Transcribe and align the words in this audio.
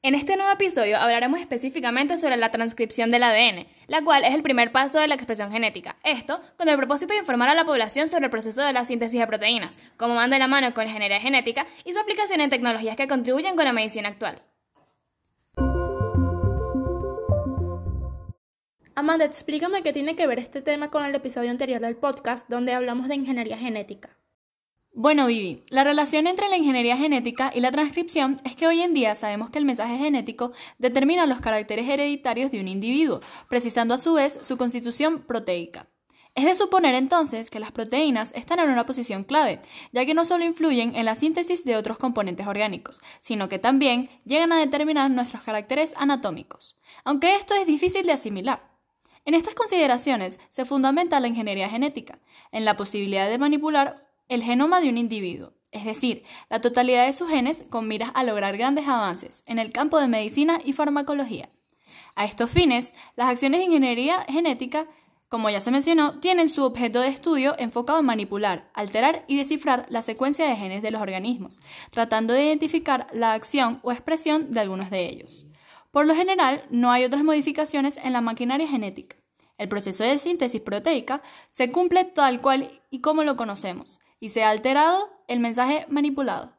En 0.00 0.14
este 0.14 0.36
nuevo 0.36 0.52
episodio 0.52 0.96
hablaremos 0.96 1.40
específicamente 1.40 2.18
sobre 2.18 2.36
la 2.36 2.52
transcripción 2.52 3.10
del 3.10 3.24
ADN, 3.24 3.66
la 3.88 4.04
cual 4.04 4.22
es 4.24 4.32
el 4.32 4.44
primer 4.44 4.70
paso 4.70 5.00
de 5.00 5.08
la 5.08 5.16
expresión 5.16 5.50
genética. 5.50 5.96
Esto 6.04 6.40
con 6.56 6.68
el 6.68 6.76
propósito 6.76 7.14
de 7.14 7.18
informar 7.18 7.48
a 7.48 7.54
la 7.54 7.64
población 7.64 8.06
sobre 8.06 8.26
el 8.26 8.30
proceso 8.30 8.62
de 8.62 8.72
la 8.72 8.84
síntesis 8.84 9.18
de 9.18 9.26
proteínas, 9.26 9.76
cómo 9.96 10.14
van 10.14 10.30
de 10.30 10.38
la 10.38 10.46
mano 10.46 10.72
con 10.72 10.84
la 10.84 10.90
ingeniería 10.90 11.18
genética 11.18 11.66
y 11.84 11.92
su 11.94 11.98
aplicación 11.98 12.40
en 12.40 12.48
tecnologías 12.48 12.96
que 12.96 13.08
contribuyen 13.08 13.56
con 13.56 13.64
la 13.64 13.72
medicina 13.72 14.08
actual. 14.08 14.40
Amanda, 18.94 19.24
explícame 19.24 19.82
qué 19.82 19.92
tiene 19.92 20.14
que 20.14 20.28
ver 20.28 20.38
este 20.38 20.62
tema 20.62 20.92
con 20.92 21.04
el 21.04 21.14
episodio 21.16 21.50
anterior 21.50 21.80
del 21.80 21.96
podcast 21.96 22.48
donde 22.48 22.72
hablamos 22.72 23.08
de 23.08 23.16
ingeniería 23.16 23.58
genética. 23.58 24.17
Bueno, 25.00 25.28
Vivi, 25.28 25.62
la 25.70 25.84
relación 25.84 26.26
entre 26.26 26.48
la 26.48 26.56
ingeniería 26.56 26.96
genética 26.96 27.52
y 27.54 27.60
la 27.60 27.70
transcripción 27.70 28.38
es 28.42 28.56
que 28.56 28.66
hoy 28.66 28.80
en 28.80 28.94
día 28.94 29.14
sabemos 29.14 29.48
que 29.48 29.60
el 29.60 29.64
mensaje 29.64 29.96
genético 29.96 30.50
determina 30.78 31.24
los 31.24 31.40
caracteres 31.40 31.88
hereditarios 31.88 32.50
de 32.50 32.60
un 32.60 32.66
individuo, 32.66 33.20
precisando 33.48 33.94
a 33.94 33.98
su 33.98 34.14
vez 34.14 34.40
su 34.42 34.56
constitución 34.56 35.22
proteica. 35.22 35.86
Es 36.34 36.46
de 36.46 36.56
suponer 36.56 36.96
entonces 36.96 37.48
que 37.48 37.60
las 37.60 37.70
proteínas 37.70 38.32
están 38.34 38.58
en 38.58 38.70
una 38.70 38.86
posición 38.86 39.22
clave, 39.22 39.60
ya 39.92 40.04
que 40.04 40.14
no 40.14 40.24
solo 40.24 40.44
influyen 40.44 40.96
en 40.96 41.04
la 41.04 41.14
síntesis 41.14 41.64
de 41.64 41.76
otros 41.76 41.96
componentes 41.96 42.48
orgánicos, 42.48 43.00
sino 43.20 43.48
que 43.48 43.60
también 43.60 44.10
llegan 44.24 44.50
a 44.50 44.58
determinar 44.58 45.12
nuestros 45.12 45.44
caracteres 45.44 45.94
anatómicos, 45.96 46.76
aunque 47.04 47.36
esto 47.36 47.54
es 47.54 47.68
difícil 47.68 48.04
de 48.04 48.14
asimilar. 48.14 48.68
En 49.24 49.34
estas 49.34 49.54
consideraciones 49.54 50.40
se 50.48 50.64
fundamenta 50.64 51.20
la 51.20 51.28
ingeniería 51.28 51.68
genética, 51.68 52.18
en 52.50 52.64
la 52.64 52.76
posibilidad 52.76 53.28
de 53.28 53.38
manipular 53.38 54.07
el 54.28 54.42
genoma 54.42 54.80
de 54.80 54.88
un 54.88 54.98
individuo, 54.98 55.52
es 55.70 55.84
decir, 55.84 56.24
la 56.48 56.60
totalidad 56.60 57.06
de 57.06 57.12
sus 57.12 57.28
genes 57.28 57.64
con 57.68 57.88
miras 57.88 58.10
a 58.14 58.24
lograr 58.24 58.56
grandes 58.56 58.86
avances 58.86 59.42
en 59.46 59.58
el 59.58 59.72
campo 59.72 59.98
de 59.98 60.08
medicina 60.08 60.60
y 60.64 60.72
farmacología. 60.72 61.50
A 62.14 62.24
estos 62.24 62.50
fines, 62.50 62.94
las 63.16 63.28
acciones 63.28 63.60
de 63.60 63.66
ingeniería 63.66 64.24
genética, 64.28 64.86
como 65.28 65.50
ya 65.50 65.60
se 65.60 65.70
mencionó, 65.70 66.20
tienen 66.20 66.48
su 66.48 66.64
objeto 66.64 67.00
de 67.00 67.08
estudio 67.08 67.54
enfocado 67.58 68.00
en 68.00 68.06
manipular, 68.06 68.70
alterar 68.74 69.24
y 69.28 69.36
descifrar 69.36 69.86
la 69.88 70.02
secuencia 70.02 70.48
de 70.48 70.56
genes 70.56 70.82
de 70.82 70.90
los 70.90 71.02
organismos, 71.02 71.60
tratando 71.90 72.32
de 72.32 72.46
identificar 72.46 73.06
la 73.12 73.34
acción 73.34 73.80
o 73.82 73.92
expresión 73.92 74.50
de 74.50 74.60
algunos 74.60 74.90
de 74.90 75.06
ellos. 75.06 75.46
Por 75.90 76.06
lo 76.06 76.14
general, 76.14 76.64
no 76.70 76.90
hay 76.90 77.04
otras 77.04 77.24
modificaciones 77.24 77.98
en 77.98 78.12
la 78.12 78.20
maquinaria 78.20 78.68
genética. 78.68 79.16
El 79.58 79.68
proceso 79.68 80.04
de 80.04 80.18
síntesis 80.18 80.60
proteica 80.60 81.22
se 81.50 81.70
cumple 81.70 82.04
tal 82.04 82.40
cual 82.40 82.80
y 82.90 83.00
como 83.00 83.24
lo 83.24 83.36
conocemos, 83.36 84.00
y 84.20 84.30
se 84.30 84.42
ha 84.42 84.50
alterado 84.50 85.10
el 85.28 85.40
mensaje 85.40 85.86
manipulado. 85.88 86.52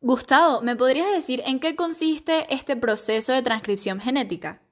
Gustavo, 0.00 0.62
¿me 0.62 0.74
podrías 0.74 1.12
decir 1.12 1.42
en 1.44 1.60
qué 1.60 1.76
consiste 1.76 2.46
este 2.54 2.76
proceso 2.76 3.32
de 3.32 3.42
transcripción 3.42 4.00
genética? 4.00 4.62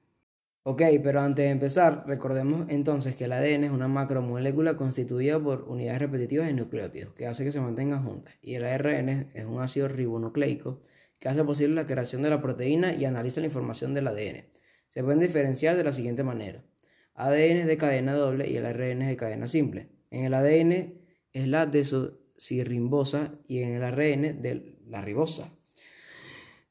Ok, 0.63 0.81
pero 1.01 1.21
antes 1.21 1.45
de 1.45 1.51
empezar, 1.51 2.03
recordemos 2.07 2.65
entonces 2.69 3.15
que 3.15 3.25
el 3.25 3.31
ADN 3.31 3.65
es 3.65 3.71
una 3.71 3.87
macromolécula 3.87 4.75
constituida 4.75 5.39
por 5.39 5.61
unidades 5.69 6.01
repetitivas 6.01 6.47
de 6.47 6.53
nucleótidos, 6.53 7.13
que 7.13 7.27
hace 7.27 7.43
que 7.43 7.51
se 7.51 7.61
mantengan 7.61 8.03
juntas, 8.03 8.33
y 8.41 8.55
el 8.55 8.65
ARN 8.65 9.29
es 9.33 9.45
un 9.45 9.61
ácido 9.61 9.87
ribonucleico 9.87 10.81
que 11.19 11.29
hace 11.29 11.43
posible 11.43 11.75
la 11.75 11.85
creación 11.85 12.21
de 12.21 12.31
la 12.31 12.41
proteína 12.41 12.93
y 12.93 13.05
analiza 13.05 13.39
la 13.39 13.45
información 13.45 13.93
del 13.93 14.07
ADN. 14.07 14.43
Se 14.97 15.03
pueden 15.03 15.19
diferenciar 15.19 15.77
de 15.77 15.83
la 15.83 15.91
siguiente 15.93 16.23
manera. 16.23 16.63
ADN 17.13 17.57
es 17.57 17.67
de 17.67 17.77
cadena 17.77 18.15
doble 18.15 18.49
y 18.49 18.57
el 18.57 18.65
ARN 18.65 19.03
es 19.03 19.09
de 19.09 19.15
cadena 19.15 19.47
simple. 19.47 19.89
En 20.09 20.25
el 20.25 20.33
ADN 20.33 20.95
es 21.33 21.47
la 21.47 21.67
desocirrimbosa 21.67 23.35
y 23.47 23.59
en 23.59 23.75
el 23.75 23.83
ARN 23.83 24.41
de 24.41 24.79
la 24.87 25.03
ribosa. 25.03 25.53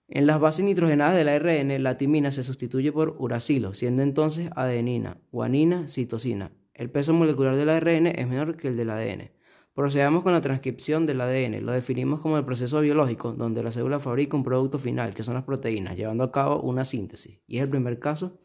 En 0.09 0.27
las 0.27 0.41
bases 0.41 0.65
nitrogenadas 0.65 1.15
del 1.15 1.29
ARN, 1.29 1.81
la 1.81 1.97
timina 1.99 2.33
se 2.33 2.43
sustituye 2.43 2.91
por 2.91 3.15
uracilo, 3.21 3.75
siendo 3.75 4.03
entonces 4.03 4.51
adenina, 4.57 5.19
guanina, 5.31 5.87
citosina. 5.87 6.51
El 6.75 6.91
peso 6.91 7.13
molecular 7.13 7.55
del 7.55 7.69
ARN 7.69 8.09
es 8.09 8.27
menor 8.27 8.57
que 8.57 8.67
el 8.67 8.77
del 8.77 8.91
ADN. 8.91 9.36
Procedamos 9.77 10.23
con 10.23 10.33
la 10.33 10.41
transcripción 10.41 11.05
del 11.05 11.21
ADN. 11.21 11.63
Lo 11.63 11.71
definimos 11.71 12.23
como 12.23 12.39
el 12.39 12.47
proceso 12.47 12.81
biológico 12.81 13.33
donde 13.33 13.63
la 13.63 13.71
célula 13.71 14.01
fabrica 14.01 14.35
un 14.35 14.43
producto 14.43 14.79
final, 14.79 15.15
que 15.15 15.23
son 15.23 15.35
las 15.35 15.45
proteínas, 15.45 15.99
llevando 15.99 16.25
a 16.25 16.33
cabo 16.33 16.63
una 16.63 16.87
síntesis. 16.87 17.41
Y 17.47 17.59
es 17.59 17.65
el 17.65 17.69
primer 17.69 17.99
caso 17.99 18.41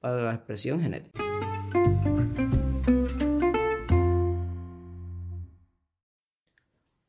para 0.00 0.20
la 0.20 0.34
expresión 0.34 0.80
genética. 0.80 1.22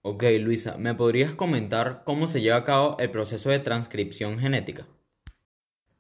Ok, 0.04 0.24
Luisa, 0.40 0.78
¿me 0.78 0.94
podrías 0.94 1.34
comentar 1.34 2.04
cómo 2.06 2.28
se 2.28 2.42
lleva 2.42 2.58
a 2.58 2.66
cabo 2.66 2.98
el 3.00 3.10
proceso 3.10 3.50
de 3.50 3.58
transcripción 3.58 4.38
genética? 4.38 4.86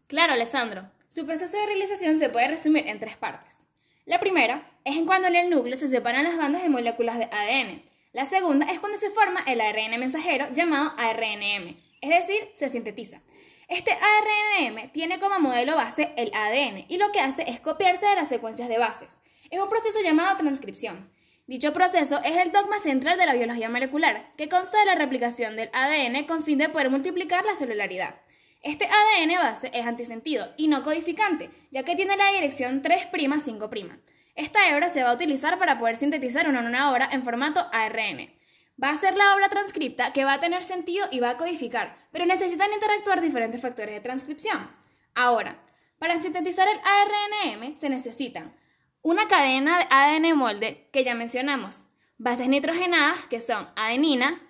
Claro, 0.05 0.33
Alessandro. 0.33 0.91
Su 1.07 1.25
proceso 1.25 1.57
de 1.57 1.65
realización 1.65 2.19
se 2.19 2.29
puede 2.29 2.49
resumir 2.49 2.85
en 2.85 2.99
tres 2.99 3.17
partes. 3.17 3.63
La 4.05 4.19
primera 4.19 4.69
es 4.83 4.97
en 4.97 5.05
cuando 5.05 5.29
en 5.29 5.35
el 5.37 5.49
núcleo 5.49 5.77
se 5.77 5.87
separan 5.87 6.25
las 6.25 6.35
bandas 6.35 6.61
de 6.61 6.67
moléculas 6.67 7.17
de 7.17 7.23
ADN. 7.31 7.81
La 8.11 8.25
segunda 8.25 8.65
es 8.65 8.81
cuando 8.81 8.97
se 8.97 9.09
forma 9.09 9.41
el 9.47 9.61
ARN 9.61 9.97
mensajero 9.97 10.47
llamado 10.51 10.91
ARNM, 10.97 11.77
es 12.01 12.09
decir, 12.09 12.49
se 12.53 12.67
sintetiza. 12.67 13.21
Este 13.69 13.91
ARNM 13.91 14.91
tiene 14.91 15.21
como 15.21 15.39
modelo 15.39 15.75
base 15.75 16.11
el 16.17 16.33
ADN 16.33 16.85
y 16.89 16.97
lo 16.97 17.13
que 17.13 17.21
hace 17.21 17.49
es 17.49 17.61
copiarse 17.61 18.05
de 18.05 18.15
las 18.15 18.27
secuencias 18.27 18.67
de 18.67 18.77
bases. 18.77 19.17
Es 19.49 19.59
un 19.61 19.69
proceso 19.69 20.01
llamado 20.03 20.35
transcripción. 20.35 21.09
Dicho 21.47 21.71
proceso 21.71 22.19
es 22.25 22.35
el 22.35 22.51
dogma 22.51 22.79
central 22.79 23.17
de 23.17 23.25
la 23.25 23.35
biología 23.35 23.69
molecular, 23.69 24.33
que 24.35 24.49
consta 24.49 24.79
de 24.79 24.85
la 24.85 24.95
replicación 24.95 25.55
del 25.55 25.69
ADN 25.71 26.25
con 26.25 26.43
fin 26.43 26.57
de 26.57 26.67
poder 26.67 26.89
multiplicar 26.89 27.45
la 27.45 27.55
celularidad. 27.55 28.15
Este 28.63 28.85
ADN 28.85 29.35
base 29.39 29.69
es 29.73 29.85
antisentido 29.85 30.53
y 30.55 30.69
no 30.69 30.83
codificante, 30.83 31.49
ya 31.69 31.83
que 31.83 31.97
tiene 31.97 32.15
la 32.15 32.31
dirección 32.31 32.81
3'5'. 32.81 33.99
Esta 34.35 34.69
hebra 34.69 34.87
se 34.87 35.03
va 35.03 35.11
a 35.11 35.13
utilizar 35.13 35.59
para 35.59 35.77
poder 35.77 35.97
sintetizar 35.97 36.47
una 36.47 36.61
nueva 36.61 36.89
obra 36.89 37.09
en 37.11 37.23
formato 37.23 37.67
ARN. 37.73 38.33
Va 38.81 38.89
a 38.89 38.95
ser 38.95 39.15
la 39.17 39.35
obra 39.35 39.49
transcripta 39.49 40.13
que 40.13 40.23
va 40.23 40.33
a 40.33 40.39
tener 40.39 40.63
sentido 40.63 41.07
y 41.11 41.19
va 41.19 41.31
a 41.31 41.37
codificar, 41.37 42.07
pero 42.13 42.25
necesitan 42.25 42.71
interactuar 42.71 43.19
diferentes 43.19 43.61
factores 43.61 43.95
de 43.95 44.01
transcripción. 44.01 44.71
Ahora, 45.13 45.61
para 45.99 46.21
sintetizar 46.21 46.67
el 46.69 46.79
ARNM 46.79 47.75
se 47.75 47.89
necesitan 47.89 48.55
una 49.01 49.27
cadena 49.27 49.79
de 49.79 49.87
ADN 49.89 50.37
molde 50.37 50.89
que 50.93 51.03
ya 51.03 51.15
mencionamos, 51.15 51.83
bases 52.17 52.47
nitrogenadas 52.47 53.27
que 53.27 53.41
son 53.41 53.67
adenina, 53.75 54.41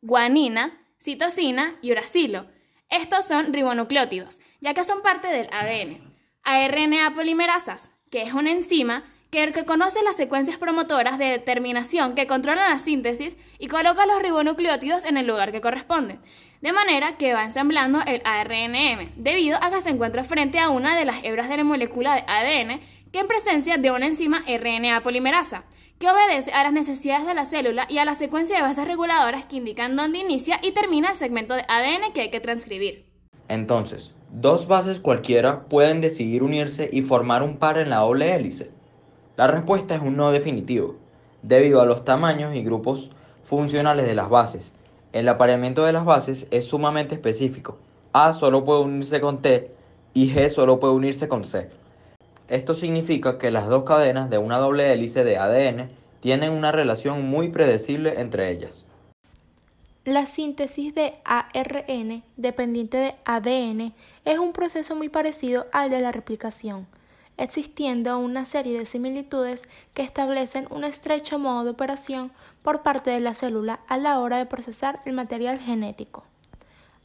guanina, 0.00 0.82
citosina 0.98 1.78
y 1.82 1.92
uracilo, 1.92 2.48
estos 2.90 3.26
son 3.26 3.52
ribonucleótidos, 3.52 4.40
ya 4.60 4.74
que 4.74 4.84
son 4.84 5.00
parte 5.00 5.28
del 5.28 5.48
ADN. 5.52 6.12
ARNA 6.42 7.14
polimerasas, 7.14 7.92
que 8.10 8.22
es 8.22 8.32
una 8.32 8.50
enzima 8.50 9.04
que 9.30 9.46
reconoce 9.46 10.02
las 10.02 10.16
secuencias 10.16 10.58
promotoras 10.58 11.18
de 11.18 11.26
determinación 11.26 12.16
que 12.16 12.26
controlan 12.26 12.70
la 12.70 12.78
síntesis 12.78 13.36
y 13.60 13.68
coloca 13.68 14.06
los 14.06 14.20
ribonucleótidos 14.20 15.04
en 15.04 15.16
el 15.16 15.26
lugar 15.26 15.52
que 15.52 15.60
corresponde, 15.60 16.18
de 16.60 16.72
manera 16.72 17.16
que 17.16 17.32
va 17.32 17.44
ensamblando 17.44 18.00
el 18.06 18.22
ARNM, 18.24 19.12
debido 19.14 19.58
a 19.62 19.70
que 19.70 19.80
se 19.80 19.90
encuentra 19.90 20.24
frente 20.24 20.58
a 20.58 20.70
una 20.70 20.96
de 20.96 21.04
las 21.04 21.22
hebras 21.24 21.48
de 21.48 21.58
la 21.58 21.64
molécula 21.64 22.16
de 22.16 22.24
ADN 22.26 22.80
que 23.12 23.20
en 23.20 23.28
presencia 23.28 23.76
de 23.76 23.90
una 23.92 24.06
enzima 24.06 24.44
RNA 24.46 25.02
polimerasa 25.02 25.64
que 26.00 26.08
obedece 26.08 26.50
a 26.52 26.64
las 26.64 26.72
necesidades 26.72 27.26
de 27.26 27.34
la 27.34 27.44
célula 27.44 27.86
y 27.90 27.98
a 27.98 28.06
la 28.06 28.14
secuencia 28.14 28.56
de 28.56 28.62
bases 28.62 28.88
reguladoras 28.88 29.44
que 29.44 29.56
indican 29.56 29.96
dónde 29.96 30.18
inicia 30.18 30.58
y 30.62 30.72
termina 30.72 31.10
el 31.10 31.14
segmento 31.14 31.52
de 31.52 31.62
ADN 31.68 32.14
que 32.14 32.22
hay 32.22 32.30
que 32.30 32.40
transcribir. 32.40 33.04
Entonces, 33.48 34.14
dos 34.32 34.66
bases 34.66 34.98
cualquiera 34.98 35.64
pueden 35.64 36.00
decidir 36.00 36.42
unirse 36.42 36.88
y 36.90 37.02
formar 37.02 37.42
un 37.42 37.58
par 37.58 37.76
en 37.76 37.90
la 37.90 37.98
doble 37.98 38.34
hélice. 38.34 38.70
La 39.36 39.46
respuesta 39.46 39.94
es 39.94 40.00
un 40.00 40.16
no 40.16 40.32
definitivo, 40.32 40.96
debido 41.42 41.82
a 41.82 41.86
los 41.86 42.02
tamaños 42.02 42.54
y 42.54 42.62
grupos 42.62 43.10
funcionales 43.42 44.06
de 44.06 44.14
las 44.14 44.30
bases. 44.30 44.72
El 45.12 45.28
apareamiento 45.28 45.84
de 45.84 45.92
las 45.92 46.06
bases 46.06 46.46
es 46.50 46.64
sumamente 46.64 47.14
específico. 47.14 47.76
A 48.14 48.32
solo 48.32 48.64
puede 48.64 48.80
unirse 48.80 49.20
con 49.20 49.42
T 49.42 49.70
y 50.14 50.32
G 50.32 50.48
solo 50.48 50.80
puede 50.80 50.94
unirse 50.94 51.28
con 51.28 51.44
C. 51.44 51.68
Esto 52.50 52.74
significa 52.74 53.38
que 53.38 53.52
las 53.52 53.68
dos 53.68 53.84
cadenas 53.84 54.28
de 54.28 54.38
una 54.38 54.58
doble 54.58 54.92
hélice 54.92 55.22
de 55.22 55.38
ADN 55.38 55.99
tienen 56.20 56.52
una 56.52 56.72
relación 56.72 57.24
muy 57.28 57.48
predecible 57.48 58.20
entre 58.20 58.50
ellas. 58.50 58.86
La 60.04 60.24
síntesis 60.24 60.94
de 60.94 61.20
ARN 61.24 62.22
dependiente 62.36 62.96
de 62.96 63.14
ADN 63.26 63.92
es 64.24 64.38
un 64.38 64.52
proceso 64.52 64.96
muy 64.96 65.08
parecido 65.08 65.66
al 65.72 65.90
de 65.90 66.00
la 66.00 66.10
replicación, 66.10 66.86
existiendo 67.36 68.18
una 68.18 68.46
serie 68.46 68.78
de 68.78 68.86
similitudes 68.86 69.68
que 69.92 70.02
establecen 70.02 70.66
un 70.70 70.84
estrecho 70.84 71.38
modo 71.38 71.64
de 71.64 71.70
operación 71.70 72.32
por 72.62 72.82
parte 72.82 73.10
de 73.10 73.20
la 73.20 73.34
célula 73.34 73.80
a 73.88 73.98
la 73.98 74.18
hora 74.20 74.38
de 74.38 74.46
procesar 74.46 75.00
el 75.04 75.12
material 75.12 75.58
genético. 75.58 76.24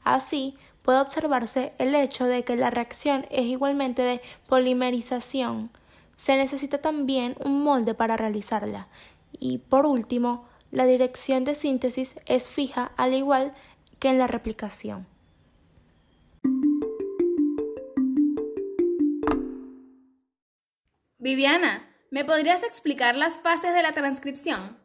Así, 0.06 0.56
puede 0.82 1.02
observarse 1.02 1.74
el 1.80 1.96
hecho 1.96 2.26
de 2.26 2.44
que 2.44 2.56
la 2.56 2.70
reacción 2.70 3.26
es 3.32 3.46
igualmente 3.46 4.04
de 4.04 4.22
polimerización. 4.48 5.72
Se 6.18 6.38
necesita 6.38 6.80
también 6.80 7.36
un 7.44 7.64
molde 7.64 7.94
para 7.94 8.18
realizarla. 8.18 8.88
Y 9.32 9.58
por 9.60 9.86
último, 9.86 10.46
la 10.72 10.86
dirección 10.86 11.44
de 11.44 11.56
síntesis 11.56 12.16
es 12.26 12.50
fija 12.50 12.92
al 12.98 13.14
igual 13.14 13.54
que 14.00 14.10
en 14.10 14.18
la 14.18 14.28
replicación. 14.28 15.08
Viviana, 21.18 21.90
¿me 22.12 22.24
podrías 22.24 22.64
explicar 22.64 23.16
las 23.16 23.40
fases 23.40 23.74
de 23.74 23.82
la 23.82 23.94
transcripción? 23.94 24.78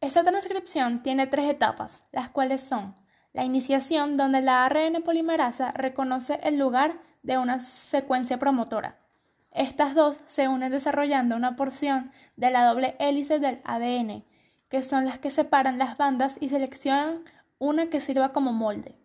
Esta 0.00 0.22
transcripción 0.22 1.02
tiene 1.02 1.26
tres 1.26 1.50
etapas, 1.50 2.04
las 2.12 2.30
cuales 2.30 2.62
son 2.62 2.94
la 3.34 3.44
iniciación, 3.44 4.16
donde 4.16 4.40
la 4.40 4.64
ARN 4.64 5.02
polimerasa 5.02 5.72
reconoce 5.72 6.38
el 6.42 6.58
lugar 6.58 7.00
de 7.22 7.36
una 7.36 7.58
secuencia 7.58 8.38
promotora. 8.38 9.03
Estas 9.54 9.94
dos 9.94 10.18
se 10.26 10.48
unen 10.48 10.72
desarrollando 10.72 11.36
una 11.36 11.54
porción 11.54 12.10
de 12.36 12.50
la 12.50 12.64
doble 12.66 12.96
hélice 12.98 13.38
del 13.38 13.60
ADN, 13.64 14.24
que 14.68 14.82
son 14.82 15.06
las 15.06 15.20
que 15.20 15.30
separan 15.30 15.78
las 15.78 15.96
bandas 15.96 16.36
y 16.40 16.48
seleccionan 16.48 17.20
una 17.58 17.86
que 17.86 18.00
sirva 18.00 18.32
como 18.32 18.52
molde. 18.52 18.96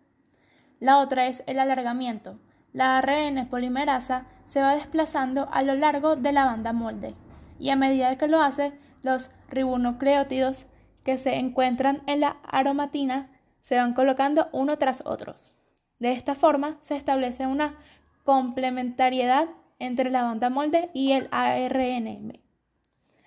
La 0.80 0.98
otra 0.98 1.28
es 1.28 1.44
el 1.46 1.60
alargamiento, 1.60 2.40
la 2.74 2.98
ARN 2.98 3.48
polimerasa 3.48 4.26
se 4.46 4.62
va 4.62 4.74
desplazando 4.74 5.50
a 5.52 5.62
lo 5.62 5.76
largo 5.76 6.16
de 6.16 6.32
la 6.32 6.46
banda 6.46 6.74
molde 6.74 7.16
y 7.60 7.70
a 7.70 7.76
medida 7.76 8.18
que 8.18 8.28
lo 8.28 8.42
hace, 8.42 8.74
los 9.04 9.30
ribonucleótidos 9.50 10.66
que 11.04 11.18
se 11.18 11.36
encuentran 11.36 12.02
en 12.08 12.22
la 12.22 12.38
aromatina 12.44 13.30
se 13.62 13.78
van 13.78 13.94
colocando 13.94 14.50
uno 14.52 14.78
tras 14.78 15.04
otros. 15.06 15.54
De 16.00 16.12
esta 16.12 16.34
forma 16.34 16.78
se 16.82 16.96
establece 16.96 17.46
una 17.46 17.76
complementariedad 18.24 19.48
entre 19.80 20.12
la 20.12 20.24
banda 20.24 20.50
molde 20.50 20.90
y 20.94 21.14
el 21.14 21.28
ARNM. 21.32 22.34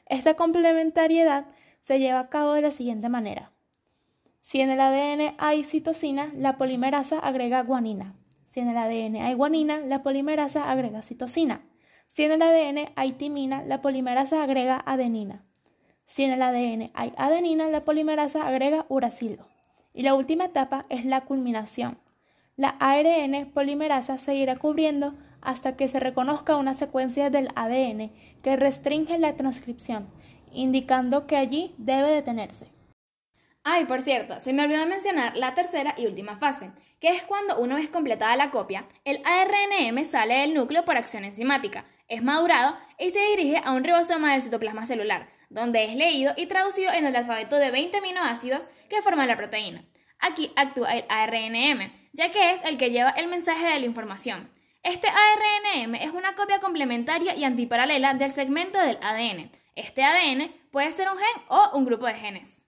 Esta 0.07 0.35
complementariedad 0.35 1.47
se 1.83 1.99
lleva 1.99 2.21
a 2.21 2.29
cabo 2.29 2.53
de 2.53 2.63
la 2.63 2.71
siguiente 2.71 3.09
manera. 3.09 3.53
Si 4.41 4.61
en 4.61 4.71
el 4.71 4.81
ADN 4.81 5.35
hay 5.39 5.65
citosina, 5.65 6.33
la 6.37 6.59
polimerasa 6.59 7.19
agrega 7.19 7.63
guanina. 7.63 8.15
Si 8.47 8.61
en 8.61 8.69
el 8.69 8.77
ADN 8.77 9.17
hay 9.17 9.35
guanina, 9.35 9.79
la 9.79 10.03
polimerasa 10.03 10.71
agrega 10.71 11.03
citosina. 11.03 11.63
Si 12.09 12.25
en 12.25 12.33
el 12.33 12.43
ADN 12.43 12.93
hay 12.97 13.13
timina, 13.13 13.63
la 13.63 13.81
polimerasa 13.81 14.43
agrega 14.43 14.83
adenina. 14.85 15.45
Si 16.05 16.25
en 16.25 16.33
el 16.33 16.43
ADN 16.43 16.91
hay 16.93 17.15
adenina, 17.17 17.69
la 17.69 17.85
polimerasa 17.85 18.47
agrega 18.47 18.85
uracilo. 18.89 19.47
Y 19.95 20.03
la 20.03 20.15
última 20.15 20.45
etapa 20.45 20.87
es 20.91 21.05
la 21.05 21.23
culminación. 21.23 21.99
La 22.57 22.77
ARN 22.81 23.51
polimerasa 23.55 24.19
seguirá 24.19 24.57
cubriendo 24.57 25.15
hasta 25.43 25.77
que 25.77 25.89
se 25.89 26.01
reconozca 26.01 26.57
una 26.57 26.75
secuencia 26.75 27.31
del 27.31 27.49
ADN 27.55 28.13
que 28.43 28.57
restringe 28.57 29.19
la 29.19 29.37
transcripción, 29.37 30.09
indicando 30.53 31.27
que 31.27 31.37
allí 31.37 31.75
debe 31.79 32.11
detenerse. 32.11 32.69
Ay, 33.65 33.85
por 33.85 34.03
cierto, 34.03 34.41
se 34.41 34.53
me 34.53 34.65
olvidó 34.65 34.87
mencionar 34.87 35.37
la 35.37 35.55
tercera 35.55 35.95
y 35.97 36.07
última 36.07 36.37
fase, 36.37 36.73
que 37.01 37.11
es 37.11 37.23
cuando 37.23 37.59
una 37.59 37.77
vez 37.77 37.89
completada 37.89 38.35
la 38.37 38.51
copia, 38.51 38.87
el 39.05 39.21
ARNM 39.25 40.05
sale 40.05 40.35
del 40.35 40.55
núcleo 40.55 40.85
por 40.85 40.97
acción 40.97 41.25
enzimática, 41.25 41.85
es 42.09 42.23
madurado 42.23 42.77
y 42.99 43.11
se 43.11 43.21
dirige 43.31 43.61
a 43.65 43.73
un 43.73 43.85
ribosoma 43.85 44.33
del 44.33 44.43
citoplasma 44.43 44.87
celular, 44.87 45.29
donde 45.49 45.85
es 45.85 45.95
leído 45.95 46.33
y 46.37 46.47
traducido 46.47 46.93
en 46.93 47.07
el 47.07 47.15
alfabeto 47.15 47.57
de 47.57 47.71
20 47.71 47.99
aminoácidos 47.99 48.69
que 48.89 49.03
forman 49.03 49.29
la 49.29 49.37
proteína. 49.37 49.85
Aquí 50.19 50.53
actúa 50.57 50.93
el 50.93 51.05
ARNM, 51.09 51.93
ya 52.13 52.31
que 52.31 52.53
es 52.53 52.65
el 52.65 52.79
que 52.79 52.91
lleva 52.91 53.11
el 53.11 53.29
mensaje 53.29 53.67
de 53.67 53.81
la 53.81 53.87
información. 53.87 54.49
Este 54.85 55.07
ARNM 55.07 55.95
es 55.95 56.11
una 56.13 56.35
copia 56.35 56.59
complementaria 56.59 57.37
y 57.37 57.45
antiparalela 57.45 58.15
del 58.15 58.33
segmento 58.33 58.81
del 58.81 58.99
ADN. 59.01 59.53
Este 59.77 60.03
ADN 60.03 60.51
puede 60.73 60.91
ser 60.91 61.07
un 61.09 61.19
gen 61.19 61.45
o 61.49 61.79
un 61.79 61.85
grupo 61.85 62.07
de 62.07 62.15
genes. 62.15 62.63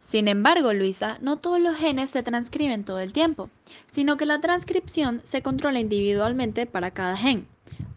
Sin 0.00 0.26
embargo, 0.26 0.72
Luisa, 0.72 1.18
no 1.20 1.36
todos 1.36 1.60
los 1.60 1.76
genes 1.76 2.10
se 2.10 2.24
transcriben 2.24 2.82
todo 2.82 2.98
el 2.98 3.12
tiempo, 3.12 3.50
sino 3.86 4.16
que 4.16 4.26
la 4.26 4.40
transcripción 4.40 5.20
se 5.22 5.42
controla 5.42 5.78
individualmente 5.78 6.66
para 6.66 6.90
cada 6.90 7.16
gen, 7.16 7.46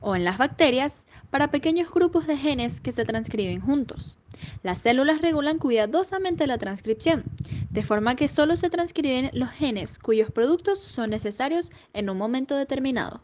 o 0.01 0.15
en 0.15 0.23
las 0.23 0.37
bacterias, 0.37 1.07
para 1.31 1.49
pequeños 1.49 1.91
grupos 1.91 2.27
de 2.27 2.37
genes 2.37 2.79
que 2.79 2.91
se 2.91 3.05
transcriben 3.05 3.59
juntos. 3.59 4.19
Las 4.61 4.79
células 4.79 5.19
regulan 5.21 5.57
cuidadosamente 5.57 6.45
la 6.45 6.59
transcripción, 6.59 7.23
de 7.71 7.83
forma 7.83 8.15
que 8.15 8.27
solo 8.27 8.55
se 8.55 8.69
transcriben 8.69 9.31
los 9.33 9.49
genes 9.49 9.97
cuyos 9.97 10.29
productos 10.29 10.77
son 10.77 11.09
necesarios 11.09 11.71
en 11.93 12.11
un 12.11 12.19
momento 12.19 12.55
determinado. 12.55 13.21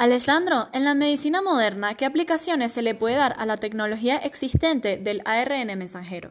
Alessandro, 0.00 0.68
en 0.72 0.84
la 0.84 0.94
medicina 0.94 1.42
moderna, 1.42 1.96
¿qué 1.96 2.06
aplicaciones 2.06 2.70
se 2.70 2.82
le 2.82 2.94
puede 2.94 3.16
dar 3.16 3.34
a 3.36 3.46
la 3.46 3.56
tecnología 3.56 4.16
existente 4.16 4.96
del 4.96 5.22
ARN 5.24 5.76
mensajero? 5.76 6.30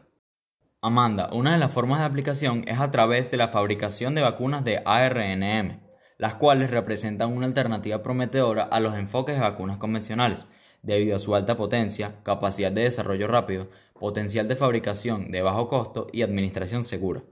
Amanda, 0.80 1.28
una 1.34 1.52
de 1.52 1.58
las 1.58 1.70
formas 1.70 1.98
de 1.98 2.06
aplicación 2.06 2.64
es 2.66 2.80
a 2.80 2.90
través 2.90 3.30
de 3.30 3.36
la 3.36 3.48
fabricación 3.48 4.14
de 4.14 4.22
vacunas 4.22 4.64
de 4.64 4.80
ARNM, 4.86 5.80
las 6.16 6.36
cuales 6.36 6.70
representan 6.70 7.36
una 7.36 7.44
alternativa 7.44 8.02
prometedora 8.02 8.62
a 8.62 8.80
los 8.80 8.94
enfoques 8.94 9.34
de 9.34 9.42
vacunas 9.42 9.76
convencionales, 9.76 10.46
debido 10.80 11.16
a 11.16 11.18
su 11.18 11.34
alta 11.34 11.54
potencia, 11.54 12.14
capacidad 12.22 12.72
de 12.72 12.84
desarrollo 12.84 13.26
rápido, 13.26 13.68
potencial 14.00 14.48
de 14.48 14.56
fabricación 14.56 15.30
de 15.30 15.42
bajo 15.42 15.68
costo 15.68 16.06
y 16.10 16.22
administración 16.22 16.84
segura. 16.84 17.22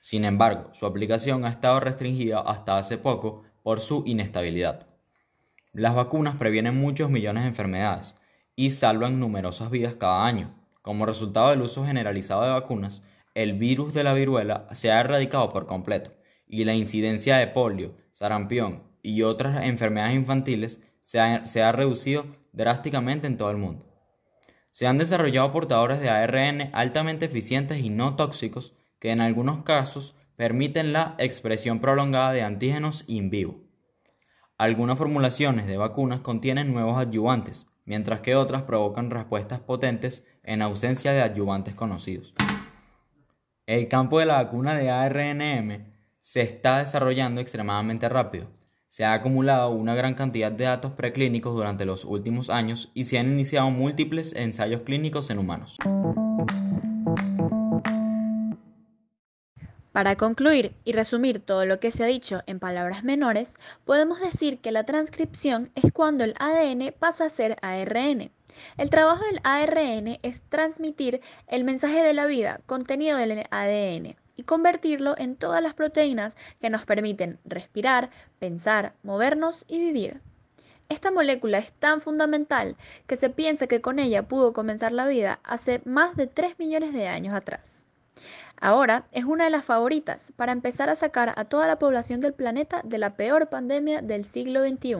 Sin 0.00 0.24
embargo, 0.24 0.68
su 0.72 0.84
aplicación 0.84 1.44
ha 1.44 1.50
estado 1.50 1.78
restringida 1.78 2.40
hasta 2.40 2.76
hace 2.76 2.98
poco 2.98 3.44
por 3.62 3.80
su 3.80 4.02
inestabilidad. 4.04 4.85
Las 5.76 5.94
vacunas 5.94 6.36
previenen 6.36 6.74
muchos 6.74 7.10
millones 7.10 7.42
de 7.42 7.50
enfermedades 7.50 8.14
y 8.54 8.70
salvan 8.70 9.20
numerosas 9.20 9.70
vidas 9.70 9.94
cada 9.94 10.24
año. 10.24 10.54
Como 10.80 11.04
resultado 11.04 11.50
del 11.50 11.60
uso 11.60 11.84
generalizado 11.84 12.44
de 12.44 12.48
vacunas, 12.48 13.02
el 13.34 13.52
virus 13.58 13.92
de 13.92 14.02
la 14.02 14.14
viruela 14.14 14.68
se 14.72 14.90
ha 14.90 15.00
erradicado 15.00 15.50
por 15.50 15.66
completo 15.66 16.12
y 16.46 16.64
la 16.64 16.72
incidencia 16.72 17.36
de 17.36 17.48
polio, 17.48 17.94
sarampión 18.12 18.84
y 19.02 19.20
otras 19.20 19.66
enfermedades 19.66 20.14
infantiles 20.14 20.80
se 21.02 21.20
ha, 21.20 21.72
reducido 21.72 22.24
drásticamente 22.54 23.26
en 23.26 23.36
todo 23.36 23.50
el 23.50 23.58
mundo. 23.58 23.84
Se 24.70 24.86
han 24.86 24.96
desarrollado 24.96 25.52
portadores 25.52 26.00
de 26.00 26.08
ARN 26.08 26.70
altamente 26.72 27.26
eficientes 27.26 27.80
y 27.80 27.90
no 27.90 28.16
tóxicos 28.16 28.72
que 28.98 29.10
en 29.10 29.20
algunos 29.20 29.62
casos 29.62 30.14
permiten 30.36 30.94
la 30.94 31.16
expresión 31.18 31.80
prolongada 31.80 32.32
de 32.32 32.42
antígenos 32.42 33.04
in 33.08 33.28
vivo. 33.28 33.65
Algunas 34.58 34.96
formulaciones 34.96 35.66
de 35.66 35.76
vacunas 35.76 36.20
contienen 36.20 36.72
nuevos 36.72 36.96
adyuvantes, 36.96 37.66
mientras 37.84 38.20
que 38.20 38.36
otras 38.36 38.62
provocan 38.62 39.10
respuestas 39.10 39.60
potentes 39.60 40.24
en 40.42 40.62
ausencia 40.62 41.12
de 41.12 41.20
adyuvantes 41.20 41.74
conocidos. 41.74 42.32
El 43.66 43.86
campo 43.88 44.18
de 44.18 44.24
la 44.24 44.42
vacuna 44.42 44.72
de 44.74 44.90
ARNM 44.90 45.92
se 46.20 46.40
está 46.40 46.78
desarrollando 46.78 47.42
extremadamente 47.42 48.08
rápido. 48.08 48.46
Se 48.88 49.04
ha 49.04 49.12
acumulado 49.12 49.68
una 49.70 49.94
gran 49.94 50.14
cantidad 50.14 50.50
de 50.50 50.64
datos 50.64 50.92
preclínicos 50.92 51.54
durante 51.54 51.84
los 51.84 52.06
últimos 52.06 52.48
años 52.48 52.90
y 52.94 53.04
se 53.04 53.18
han 53.18 53.30
iniciado 53.30 53.70
múltiples 53.70 54.34
ensayos 54.34 54.80
clínicos 54.80 55.28
en 55.28 55.38
humanos. 55.38 55.76
Para 59.96 60.16
concluir 60.16 60.76
y 60.84 60.92
resumir 60.92 61.40
todo 61.40 61.64
lo 61.64 61.80
que 61.80 61.90
se 61.90 62.04
ha 62.04 62.06
dicho 62.06 62.42
en 62.44 62.60
palabras 62.60 63.02
menores, 63.02 63.56
podemos 63.86 64.20
decir 64.20 64.58
que 64.58 64.70
la 64.70 64.84
transcripción 64.84 65.70
es 65.74 65.90
cuando 65.90 66.22
el 66.22 66.34
ADN 66.38 66.92
pasa 66.98 67.24
a 67.24 67.30
ser 67.30 67.56
ARN. 67.62 68.30
El 68.76 68.90
trabajo 68.90 69.24
del 69.24 69.40
ARN 69.42 70.18
es 70.20 70.42
transmitir 70.50 71.22
el 71.46 71.64
mensaje 71.64 72.02
de 72.02 72.12
la 72.12 72.26
vida 72.26 72.60
contenido 72.66 73.18
en 73.18 73.30
el 73.30 73.46
ADN 73.50 74.16
y 74.36 74.42
convertirlo 74.42 75.14
en 75.16 75.34
todas 75.34 75.62
las 75.62 75.72
proteínas 75.72 76.36
que 76.60 76.68
nos 76.68 76.84
permiten 76.84 77.38
respirar, 77.46 78.10
pensar, 78.38 78.92
movernos 79.02 79.64
y 79.66 79.80
vivir. 79.80 80.20
Esta 80.90 81.10
molécula 81.10 81.56
es 81.56 81.72
tan 81.72 82.02
fundamental 82.02 82.76
que 83.06 83.16
se 83.16 83.30
piensa 83.30 83.66
que 83.66 83.80
con 83.80 83.98
ella 83.98 84.28
pudo 84.28 84.52
comenzar 84.52 84.92
la 84.92 85.06
vida 85.06 85.40
hace 85.42 85.80
más 85.86 86.16
de 86.16 86.26
3 86.26 86.58
millones 86.58 86.92
de 86.92 87.08
años 87.08 87.32
atrás. 87.32 87.85
Ahora 88.60 89.06
es 89.12 89.24
una 89.24 89.44
de 89.44 89.50
las 89.50 89.64
favoritas 89.64 90.32
para 90.36 90.52
empezar 90.52 90.88
a 90.88 90.94
sacar 90.94 91.34
a 91.36 91.44
toda 91.44 91.66
la 91.66 91.78
población 91.78 92.20
del 92.20 92.32
planeta 92.32 92.80
de 92.84 92.98
la 92.98 93.16
peor 93.16 93.50
pandemia 93.50 94.00
del 94.00 94.24
siglo 94.24 94.62
XXI. 94.62 94.96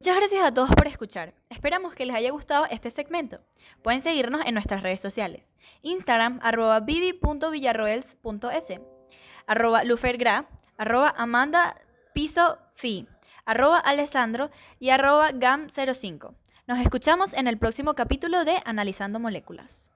Muchas 0.00 0.16
gracias 0.16 0.44
a 0.44 0.54
todos 0.54 0.70
por 0.70 0.86
escuchar. 0.86 1.34
Esperamos 1.50 1.94
que 1.94 2.06
les 2.06 2.16
haya 2.16 2.30
gustado 2.30 2.66
este 2.70 2.90
segmento. 2.90 3.40
Pueden 3.82 4.00
seguirnos 4.00 4.46
en 4.46 4.54
nuestras 4.54 4.82
redes 4.82 5.00
sociales. 5.00 5.42
Instagram, 5.82 6.40
arroba 6.42 6.80
vivi.villarroels.s, 6.80 8.80
arroba 9.46 9.84
lufergra, 9.84 10.48
arroba 10.78 11.12
amanda 11.16 11.76
piso 12.14 12.58
fi 12.76 13.06
arroba 13.46 13.78
alessandro 13.78 14.50
y 14.78 14.90
arroba 14.90 15.30
gam05. 15.30 16.34
Nos 16.66 16.80
escuchamos 16.80 17.32
en 17.32 17.46
el 17.46 17.58
próximo 17.58 17.94
capítulo 17.94 18.44
de 18.44 18.60
Analizando 18.64 19.18
Moléculas. 19.18 19.90